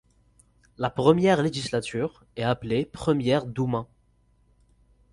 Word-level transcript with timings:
La 0.79 0.89
première 0.89 1.43
législature 1.43 2.25
est 2.35 2.41
appelée 2.41 2.85
Première 2.85 3.45
Douma. 3.45 3.85